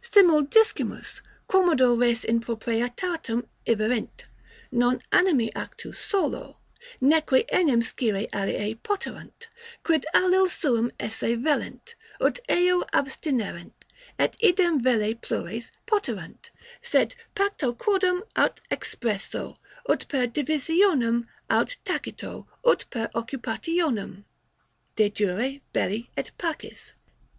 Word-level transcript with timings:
Simul 0.00 0.44
discimus, 0.46 1.20
quomodo 1.46 1.92
res 1.94 2.24
in 2.24 2.40
proprietatem 2.40 3.46
iverint; 3.66 4.24
non 4.72 5.02
animi 5.12 5.54
actu 5.54 5.92
solo, 5.92 6.56
neque 7.02 7.44
enim 7.52 7.82
scire 7.82 8.26
alii 8.32 8.76
poterant, 8.76 9.48
quid 9.82 10.06
alil 10.14 10.48
suum 10.48 10.90
esse 10.98 11.36
vellent, 11.36 11.96
ut 12.18 12.38
eo 12.48 12.80
abstinerent, 12.94 13.74
et 14.18 14.38
idem 14.42 14.80
velle 14.82 15.14
plures 15.20 15.70
poterant; 15.86 16.48
sed 16.80 17.14
pacto 17.34 17.74
quodam 17.74 18.22
aut 18.36 18.60
expresso, 18.70 19.54
ut 19.86 20.08
per 20.08 20.26
divisionem, 20.26 21.26
aut 21.50 21.76
tacito, 21.84 22.46
ut 22.64 22.86
per 22.88 23.10
occupationem.' 23.14 24.24
De 24.96 25.10
jure 25.10 25.60
belli 25.74 26.08
et 26.16 26.30
pacis. 26.38 26.94